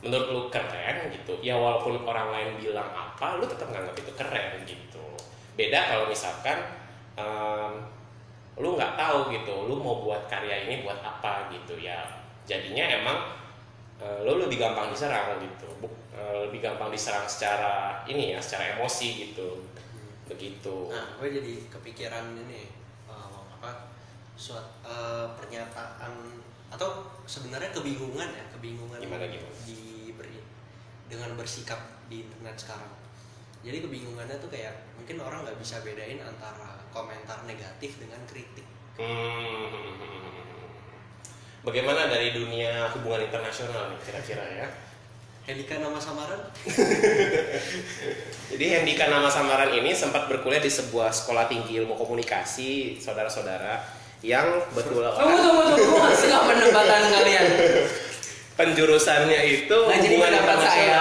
menurut 0.00 0.28
lu 0.32 0.42
keren 0.48 1.12
gitu 1.12 1.36
ya 1.44 1.52
walaupun 1.60 2.00
orang 2.08 2.32
lain 2.32 2.50
bilang 2.56 2.88
apa 2.88 3.36
lu 3.36 3.44
tetap 3.44 3.68
nganggap 3.68 3.92
itu 4.00 4.12
keren 4.16 4.64
gitu. 4.64 5.04
Beda 5.60 5.92
kalau 5.92 6.08
misalkan 6.08 6.56
em, 7.20 7.72
lu 8.60 8.76
nggak 8.76 8.92
tahu 8.94 9.32
gitu 9.32 9.66
lu 9.66 9.74
mau 9.74 10.04
buat 10.04 10.28
karya 10.28 10.68
ini 10.68 10.84
buat 10.84 11.00
apa 11.00 11.48
gitu 11.48 11.80
ya 11.80 12.04
jadinya 12.44 12.84
emang 13.00 13.18
eh, 13.96 14.20
lu 14.22 14.36
lebih 14.36 14.60
gampang 14.60 14.92
diserang 14.92 15.40
gitu 15.40 15.68
eh, 16.12 16.34
lebih 16.44 16.60
gampang 16.60 16.92
diserang 16.92 17.24
secara 17.24 18.04
ini 18.04 18.36
ya 18.36 18.40
secara 18.40 18.76
emosi 18.76 19.28
gitu 19.28 19.64
begitu 20.28 20.92
Nah, 20.92 21.18
gue 21.18 21.28
jadi 21.32 21.54
kepikiran 21.68 22.36
ini 22.38 22.68
eh, 23.08 23.28
apa 23.58 23.90
suat 24.36 24.62
eh, 24.84 25.26
pernyataan 25.34 26.12
atau 26.70 27.02
sebenarnya 27.26 27.74
kebingungan 27.74 28.30
ya 28.30 28.44
kebingungan 28.54 29.02
Gimana, 29.02 29.26
gimana? 29.26 29.50
di 29.66 30.14
beri- 30.14 30.46
dengan 31.10 31.34
bersikap 31.34 31.78
di 32.06 32.22
internet 32.22 32.54
sekarang. 32.54 32.86
Jadi 33.60 33.84
kebingungannya 33.84 34.36
tuh 34.40 34.48
kayak 34.48 34.72
mungkin 34.96 35.20
orang 35.20 35.44
nggak 35.44 35.58
bisa 35.60 35.84
bedain 35.84 36.20
antara 36.24 36.80
komentar 36.90 37.44
negatif 37.44 38.00
dengan 38.00 38.20
kritik. 38.24 38.64
Hmm. 38.96 40.00
Bagaimana 41.60 42.08
dari 42.08 42.32
dunia 42.32 42.88
hubungan 42.96 43.28
internasional 43.28 43.92
nih 43.92 44.00
kira-kira 44.00 44.44
ya? 44.48 44.68
Helika 45.44 45.76
nama 45.76 46.00
samaran? 46.00 46.40
Jadi 48.50 48.64
Hendika 48.64 49.12
nama 49.12 49.28
samaran 49.28 49.72
ini 49.76 49.92
sempat 49.92 50.28
berkuliah 50.28 50.60
di 50.60 50.72
sebuah 50.72 51.12
sekolah 51.12 51.48
tinggi 51.52 51.80
ilmu 51.80 51.96
komunikasi, 52.00 52.96
saudara-saudara, 52.96 53.80
yang 54.20 54.60
betul 54.76 55.00
tunggu 55.00 55.38
tunggu 55.40 55.62
tunggu 55.80 55.96
masih 55.96 56.28
nggak 56.28 56.44
penempatan 56.44 57.02
kalian 57.08 57.46
penjurusannya 58.52 59.40
itu 59.48 59.78
jadi 59.88 60.06
hubungan 60.12 60.28
pendapat 60.28 60.58
saya 60.60 61.00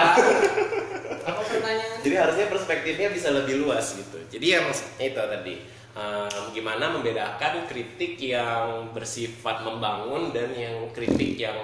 Jadi 2.09 2.17
harusnya 2.17 2.45
perspektifnya 2.47 3.07
bisa 3.09 3.29
lebih 3.29 3.61
luas 3.61 3.93
gitu. 3.93 4.17
Jadi 4.27 4.45
yang 4.49 4.65
itu 4.97 5.13
tadi 5.15 5.53
em, 5.91 6.43
gimana 6.51 6.89
membedakan 6.89 7.65
kritik 7.65 8.17
yang 8.17 8.89
bersifat 8.89 9.61
membangun 9.61 10.33
dan 10.33 10.49
yang 10.51 10.89
kritik 10.89 11.37
yang 11.37 11.55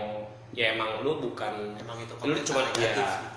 ya 0.52 0.72
emang 0.72 1.02
lu 1.02 1.18
bukan 1.20 1.74
Emang 1.76 1.98
itu 2.00 2.14
lu 2.22 2.38
cuma 2.40 2.62
negatif 2.64 2.96
ya 2.96 3.18
gitu. 3.20 3.28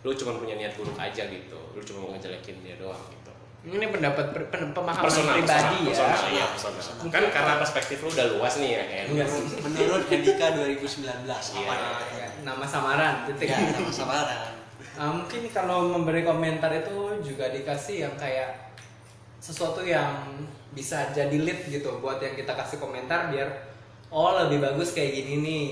lu 0.00 0.12
cuma 0.14 0.32
punya 0.36 0.54
niat 0.54 0.72
buruk 0.74 0.94
aja 0.94 1.22
gitu. 1.24 1.58
Lu 1.72 1.82
cuma 1.82 1.98
mau 2.00 2.10
ngejelekin 2.12 2.62
dia 2.62 2.76
doang 2.76 3.02
gitu. 3.10 3.32
ini 3.64 3.88
pendapat 3.88 4.28
per- 4.30 4.48
pen- 4.48 4.70
pemahaman 4.70 5.00
Personal, 5.02 5.34
pribadi 5.34 5.88
personal, 5.88 5.88
ya 5.88 5.88
personal, 5.88 6.30
iya, 6.30 6.44
personal. 6.52 7.04
Kan 7.08 7.22
karena 7.32 7.54
perspektif 7.58 7.96
lu 7.98 8.12
udah 8.12 8.26
luas 8.30 8.54
nih 8.60 8.70
ya 8.70 8.82
kan. 8.84 9.04
Sih. 9.24 9.56
Menurut 9.64 10.04
Helika 10.06 10.46
2019 10.52 11.24
apa 11.24 11.40
Iya. 11.56 11.72
nih? 11.72 12.04
Ya, 12.14 12.28
nama 12.44 12.64
samaran 12.64 13.14
titik 13.26 13.48
Ya, 13.48 13.56
nama 13.72 13.88
samaran. 13.90 14.52
Ah, 14.94 15.10
mungkin 15.10 15.50
kalau 15.50 15.90
memberi 15.90 16.22
komentar 16.22 16.70
itu 16.70 17.18
juga 17.20 17.50
dikasih 17.50 18.06
yang 18.06 18.14
kayak 18.14 18.72
sesuatu 19.42 19.82
yang 19.82 20.30
bisa 20.70 21.10
jadi 21.10 21.34
lead 21.34 21.66
gitu 21.68 21.98
buat 21.98 22.22
yang 22.22 22.34
kita 22.34 22.54
kasih 22.54 22.78
komentar 22.78 23.28
biar 23.30 23.46
oh 24.08 24.38
lebih 24.40 24.62
bagus 24.62 24.94
kayak 24.94 25.12
gini 25.14 25.34
nih 25.42 25.66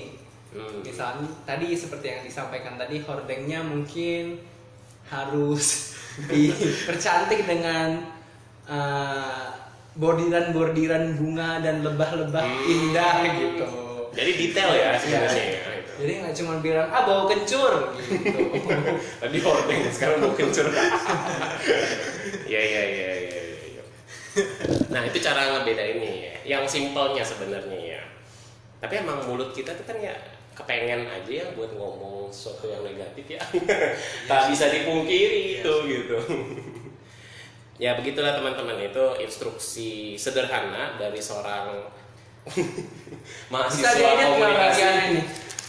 Hmm. 0.53 0.85
misalnya 0.85 1.25
tadi 1.49 1.73
seperti 1.73 2.13
yang 2.13 2.21
disampaikan 2.21 2.77
tadi 2.77 3.01
hordengnya 3.01 3.65
mungkin 3.65 4.37
harus 5.09 5.97
dipercantik 6.29 7.49
dengan 7.49 8.05
uh, 8.69 9.49
bordiran-bordiran 9.97 11.17
bunga 11.17 11.57
dan 11.57 11.81
lebah-lebah 11.81 12.45
Hmm. 12.45 12.69
indah 12.69 13.15
gitu 13.33 13.65
Jadi 14.13 14.31
detail 14.37 14.71
ya 14.77 14.89
sebenarnya. 15.01 15.43
Iya. 15.43 15.57
ya, 15.57 15.71
itu. 15.81 15.91
jadi 16.05 16.11
nggak 16.21 16.35
cuma 16.37 16.53
bilang 16.61 16.87
ah 16.93 17.01
bau 17.05 17.25
kencur 17.25 17.97
gitu 17.97 18.39
Tadi 19.21 19.37
hordeng 19.41 19.81
sekarang 19.89 20.17
mau 20.21 20.33
kencur. 20.37 20.69
Iya 22.45 22.61
iya 22.61 22.81
iya 22.85 23.11
iya. 23.17 23.41
iya. 23.73 23.83
Nah 24.93 25.01
itu 25.05 25.17
cara 25.17 25.57
ngebedainnya 25.57 26.11
ya. 26.13 26.33
Yang 26.57 26.63
simpelnya 26.77 27.25
sebenarnya 27.25 27.79
ya. 27.97 28.01
Tapi 28.77 28.93
emang 29.01 29.25
mulut 29.25 29.49
kita 29.57 29.73
tuh 29.73 29.85
kan 29.89 29.97
ya 29.97 30.13
kepengen 30.53 31.09
aja 31.09 31.31
ya 31.33 31.45
buat 31.57 31.73
ngomong 31.73 32.29
sesuatu 32.29 32.69
yang 32.69 32.85
negatif 32.85 33.25
ya. 33.33 33.41
tak 34.29 34.53
bisa 34.53 34.69
dipungkiri 34.69 35.61
itu 35.61 35.73
gitu. 35.89 36.17
ya 37.83 37.97
begitulah 37.97 38.37
teman-teman 38.37 38.77
itu 38.85 39.05
instruksi 39.25 40.13
sederhana 40.13 40.93
dari 41.01 41.17
seorang 41.17 41.89
bisa 42.51 43.49
mahasiswa 43.49 43.89
diedit 43.93 44.17
nggak 44.17 44.29
komunikasi. 44.29 44.59
bagian 44.59 44.95
ini 45.09 45.23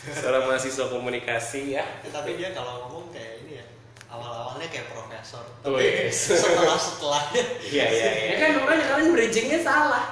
Seorang 0.04 0.45
mahasiswa 0.45 0.85
komunikasi 0.93 1.61
ya. 1.73 1.85
Ya, 2.04 2.11
tapi 2.12 2.37
dia 2.37 2.52
kalau 2.52 2.85
ngomong 2.85 3.09
kayak 3.09 3.40
ini 3.40 3.57
ya 3.57 3.64
awal-awalnya 4.07 4.69
kayak 4.69 4.93
profesor 4.93 5.45
Wih. 5.64 5.81
tapi 6.04 6.12
setelah 6.45 6.76
setelahnya 6.76 7.43
Iya 7.64 7.85
iya 7.88 8.04
ya 8.04 8.11
iya. 8.12 8.37
kan 8.37 8.50
makanya 8.61 8.85
kalian 8.90 9.09
bridgingnya 9.11 9.61
salah 9.61 10.04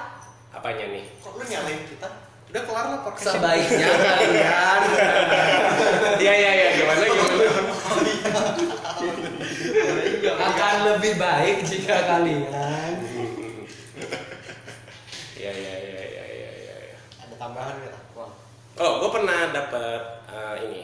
Apanya 0.49 0.85
nih? 0.89 1.05
kok 1.19 1.33
lu 1.33 1.43
nyalain 1.43 1.81
kita 1.85 2.07
udah 2.49 2.63
kelar 2.63 2.85
lah 2.87 2.99
podcast 3.01 3.33
sebaiknya 3.33 3.87
kalian 3.89 4.81
Iya 6.23 6.33
iya 6.33 6.51
iya 6.53 6.69
gimana 6.73 7.01
gimana? 7.03 7.45
akan 10.33 10.75
lebih 10.89 11.13
baik 11.17 11.57
jika 11.63 11.97
kalian 12.05 12.93
tambahan 17.43 17.75
nggak 17.83 17.95
Wah. 18.15 18.31
Oh, 18.79 18.91
gue 19.03 19.09
pernah 19.13 19.51
dapat 19.53 20.01
eh, 20.31 20.55
ini 20.65 20.81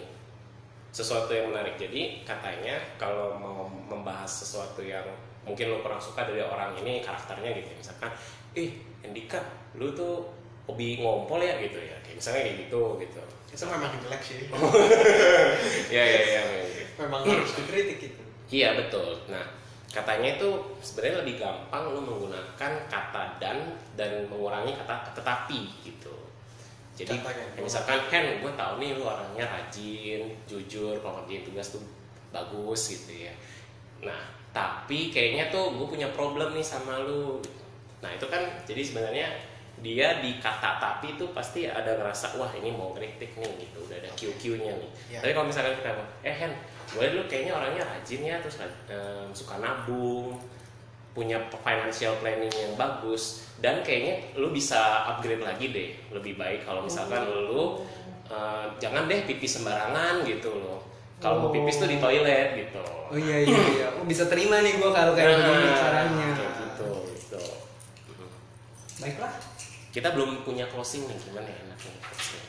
sesuatu 0.92 1.32
yang 1.32 1.50
menarik. 1.56 1.80
Jadi 1.80 2.22
katanya 2.28 2.78
kalau 3.00 3.34
mau 3.40 3.66
membahas 3.66 4.30
sesuatu 4.30 4.84
yang 4.84 5.06
mungkin 5.48 5.74
lo 5.74 5.82
kurang 5.82 6.02
suka 6.02 6.28
dari 6.28 6.44
orang 6.44 6.76
ini 6.84 7.02
karakternya 7.02 7.50
gitu. 7.58 7.70
Misalkan 7.80 8.12
eh 8.54 8.76
Andika 9.02 9.42
lu 9.80 9.90
tuh 9.96 10.28
hobi 10.70 11.02
ngompol 11.02 11.42
ya? 11.42 11.58
Gitu 11.58 11.80
ya. 11.82 11.98
Kayak 12.06 12.18
misalnya 12.22 12.42
kayak 12.46 12.58
gitu 12.68 12.82
gitu. 13.02 13.22
Itu 13.50 13.64
memang 13.66 13.98
jelek 14.06 14.22
sih. 14.22 14.40
Ya 15.96 16.04
ya 16.06 16.22
ya 16.22 16.42
memang 17.00 17.24
harus 17.24 17.56
dikritik 17.56 18.12
itu 18.12 18.22
iya 18.52 18.76
betul. 18.76 19.16
Nah 19.32 19.42
katanya 19.90 20.38
itu 20.38 20.50
sebenarnya 20.86 21.26
lebih 21.26 21.36
gampang 21.42 21.90
lu 21.90 22.02
menggunakan 22.06 22.72
kata 22.86 23.42
dan 23.42 23.74
dan 23.98 24.30
mengurangi 24.30 24.78
kata 24.78 25.18
tetapi 25.18 25.66
gitu 25.82 26.14
jadi 27.00 27.16
ya 27.56 27.64
misalkan 27.64 27.96
Hen 28.12 28.44
gue 28.44 28.52
tahu 28.60 28.74
nih 28.84 29.00
lu 29.00 29.08
orangnya 29.08 29.48
rajin 29.48 30.36
jujur 30.44 31.00
kalau 31.00 31.24
ngerjain 31.24 31.48
tugas 31.48 31.72
tuh 31.72 31.80
bagus 32.36 32.92
gitu 32.92 33.24
ya. 33.24 33.34
Nah 34.04 34.20
tapi 34.52 35.08
kayaknya 35.08 35.48
tuh 35.48 35.72
gue 35.80 35.88
punya 35.88 36.12
problem 36.12 36.52
nih 36.52 36.66
sama 36.66 37.00
lu 37.08 37.40
nah 38.04 38.12
itu 38.12 38.28
kan 38.28 38.44
jadi 38.68 38.82
sebenarnya 38.84 39.28
dia 39.80 40.20
di 40.20 40.44
kata 40.44 40.76
tapi 40.76 41.16
itu 41.16 41.32
pasti 41.32 41.64
ada 41.72 41.96
ngerasa 41.96 42.36
wah 42.36 42.52
ini 42.52 42.76
mau 42.76 42.92
kritik 42.92 43.32
nih 43.40 43.48
gitu. 43.64 43.88
Udah 43.88 43.96
ada 44.04 44.12
QQ-nya 44.20 44.74
nih. 44.76 44.92
Ya. 45.08 45.20
tapi 45.24 45.32
kalau 45.32 45.48
misalkan 45.48 45.80
kita 45.80 45.96
eh 46.28 46.36
Hen 46.36 46.52
gue 46.90 47.06
dulu 47.16 47.24
kayaknya 47.32 47.54
orangnya 47.56 47.84
rajin 47.88 48.22
ya 48.28 48.36
terus 48.44 48.60
eh, 48.92 49.24
suka 49.32 49.56
nabung 49.64 50.36
punya 51.20 51.36
financial 51.60 52.16
planning 52.18 52.48
yang 52.50 52.74
bagus 52.74 53.44
dan 53.58 53.84
kayaknya 53.84 54.16
lu 54.34 54.50
bisa 54.50 54.80
upgrade 55.06 55.44
lagi 55.44 55.70
deh 55.70 55.90
lebih 56.10 56.34
baik 56.34 56.64
kalau 56.64 56.80
misalkan 56.82 57.20
lu 57.28 57.84
eh, 58.26 58.66
jangan 58.78 59.04
deh 59.06 59.28
pipis 59.28 59.60
sembarangan 59.60 60.24
gitu 60.24 60.56
loh 60.56 60.80
kalau 61.20 61.36
mau 61.38 61.52
pipis 61.52 61.76
tuh 61.76 61.86
di 61.86 62.00
toilet 62.00 62.56
gitu 62.58 62.80
Oh 63.10 63.18
iya 63.18 63.42
iya 63.42 63.60
iya. 63.74 63.88
Oh 63.92 64.06
bisa 64.06 64.24
terima 64.26 64.62
nih 64.62 64.78
gua 64.78 64.94
kalau 64.94 65.12
kayak 65.12 65.34
begini 65.36 65.66
Nah, 65.66 65.76
caranya. 65.76 66.28
kayak 66.32 66.54
gitu 66.56 66.90
gitu. 67.12 67.42
Baiklah. 68.98 69.34
kita 69.90 70.14
belum 70.14 70.46
punya 70.46 70.70
closing 70.70 71.04
nih 71.04 71.18
gimana 71.20 71.44
ya 71.46 71.60
enaknya 71.66 71.92
closing? 72.00 72.46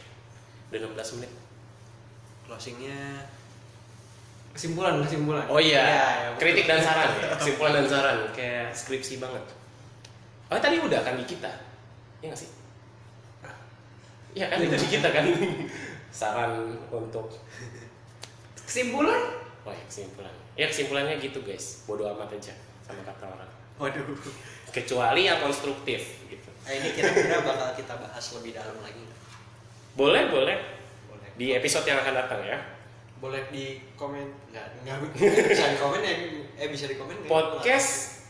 udah 0.70 0.78
16 0.92 1.16
menit 1.16 1.32
closingnya 2.44 3.00
Kesimpulan 4.50 4.98
kesimpulan. 5.00 5.46
oh 5.46 5.62
iya 5.62 5.78
Iya, 5.78 5.86
iya, 5.86 6.28
betul. 6.34 6.40
kritik 6.42 6.64
dan 6.66 6.80
saran 6.82 7.10
ya 7.16 7.28
kesimpulan 7.38 7.72
dan 7.78 7.86
saran 7.86 8.18
kayak 8.34 8.68
skripsi 8.74 9.14
banget 9.18 9.44
oh 10.50 10.58
tadi 10.58 10.76
udah 10.82 11.00
kan 11.00 11.14
di 11.14 11.24
kita 11.24 11.50
iya 12.20 12.34
nggak 12.34 12.40
sih 12.40 12.50
Iya 14.30 14.46
kan 14.46 14.62
itu 14.62 14.78
di 14.78 14.88
kita 14.94 15.10
kan 15.10 15.26
saran 16.14 16.78
untuk 16.86 17.26
Kesimpulan? 18.62 19.18
Wah, 19.66 19.74
kesimpulan. 19.90 20.30
Ya 20.54 20.70
kesimpulannya 20.70 21.18
gitu 21.18 21.42
guys. 21.42 21.82
Bodoh 21.82 22.06
amat 22.14 22.30
aja 22.38 22.54
sama 22.86 23.02
kata 23.02 23.26
orang. 23.26 23.50
waduh 23.74 24.06
Kecuali 24.70 25.26
yang 25.26 25.42
konstruktif 25.42 26.22
gitu. 26.30 26.46
Eh, 26.62 26.78
ini 26.78 26.94
kira-kira 26.94 27.42
bakal 27.42 27.74
kita 27.74 27.98
bahas 27.98 28.22
lebih 28.38 28.54
dalam 28.54 28.78
lagi 28.78 29.02
Boleh, 29.98 30.30
boleh. 30.30 30.58
boleh 31.10 31.28
Di 31.34 31.58
episode 31.58 31.82
yang 31.90 31.98
akan 31.98 32.14
datang 32.14 32.40
ya. 32.46 32.58
Boleh 33.20 33.52
di 33.52 33.84
komen 34.00 34.24
nggak 34.48 34.66
nggak 34.84 34.96
bisa 35.52 35.64
di 35.70 35.78
komen 35.78 36.00
ya 36.00 36.14
eh 36.56 36.68
bisa 36.72 36.84
di 36.88 36.96
komen? 36.96 37.28
Podcast 37.28 38.24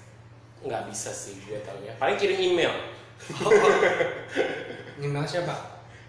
nggak 0.60 0.82
bisa 0.90 1.10
sih 1.14 1.40
gue 1.46 1.62
tahu 1.64 1.78
ya. 1.86 1.94
Paling 1.96 2.18
kirim 2.20 2.36
email. 2.36 2.74
Email 5.00 5.24
siapa? 5.24 5.54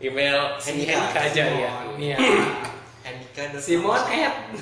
Email 0.02 0.58
si 0.60 0.84
Hendika. 0.84 0.98
Aja 1.14 1.44
ya. 1.46 1.72
Simon. 1.86 1.96
Iya. 2.02 2.18
Andika 3.08 3.44
Simon 3.62 4.02
Ed. 4.10 4.36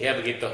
Ya 0.00 0.16
begitu. 0.16 0.48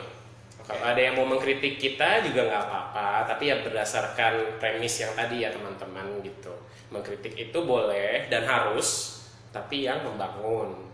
Kalau 0.66 0.82
ada 0.82 0.98
yang 0.98 1.14
mau 1.14 1.22
mengkritik 1.22 1.78
kita 1.78 2.26
juga 2.26 2.50
nggak 2.50 2.62
apa-apa, 2.66 3.30
tapi 3.30 3.46
ya 3.46 3.62
berdasarkan 3.62 4.58
premis 4.58 4.98
yang 4.98 5.14
tadi 5.14 5.46
ya 5.46 5.54
teman-teman 5.54 6.18
gitu. 6.26 6.50
Mengkritik 6.90 7.38
itu 7.38 7.58
boleh 7.62 8.26
dan 8.26 8.42
harus, 8.42 9.15
tapi 9.56 9.88
yang 9.88 10.04
membangun 10.04 10.84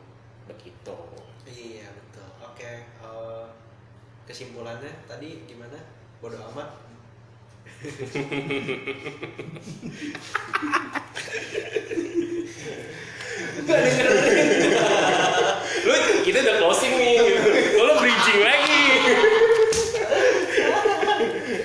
begitu. 0.46 0.94
iya 1.51 1.90
betul 1.90 2.31
oke 2.46 2.70
eh, 2.87 3.46
kesimpulannya 4.22 5.03
tadi 5.11 5.42
gimana 5.51 5.83
bodoh 6.22 6.38
amat 6.55 6.70
Lu 15.83 15.94
kita 16.22 16.38
udah 16.46 16.57
closing 16.62 16.94
nih. 16.94 17.18
Lu 17.75 17.92
bridging 17.98 18.40
lagi. 18.46 18.87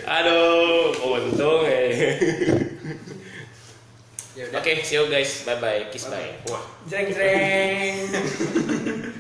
Aduh, 0.10 0.98
untung 1.06 1.62
ya. 1.70 2.66
Oke, 4.58 4.84
see 4.84 4.96
you 4.96 5.10
guys. 5.10 5.46
Bye 5.46 5.62
bye. 5.62 5.86
Kiss 5.92 6.06
bye. 6.10 6.34
Wah. 6.50 6.62
Jreng 6.90 7.14
jreng. 7.14 9.14